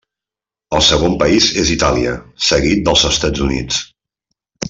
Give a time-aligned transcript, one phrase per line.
[0.77, 2.15] El segon país és Itàlia,
[2.49, 3.83] seguit dels Estats Units.